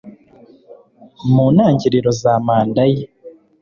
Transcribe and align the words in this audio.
Mu 1.33 1.45
ntangiriro 1.53 2.09
za 2.21 2.33
manda 2.45 2.83
ye, 2.93 3.05